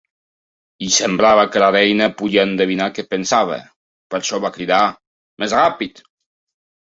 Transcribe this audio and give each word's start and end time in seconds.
I 0.85 0.87
semblava 0.93 1.43
que 1.55 1.59
la 1.63 1.67
Reina 1.75 2.07
podia 2.21 2.45
endevinar 2.51 2.87
què 2.95 3.05
pensava, 3.11 3.59
per 4.13 4.19
això 4.21 4.39
va 4.47 4.53
cridar 4.57 4.79
"Més 5.45 5.53
ràpid". 5.61 6.03